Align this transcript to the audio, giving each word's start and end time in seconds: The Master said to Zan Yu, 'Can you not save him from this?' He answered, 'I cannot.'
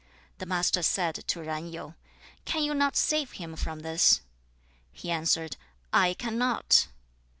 The 0.39 0.47
Master 0.47 0.81
said 0.81 1.13
to 1.27 1.45
Zan 1.45 1.71
Yu, 1.71 1.93
'Can 2.43 2.63
you 2.63 2.73
not 2.73 2.97
save 2.97 3.33
him 3.33 3.55
from 3.55 3.81
this?' 3.81 4.21
He 4.91 5.11
answered, 5.11 5.57
'I 5.93 6.15
cannot.' 6.15 6.87